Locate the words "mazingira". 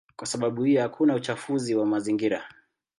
1.85-2.43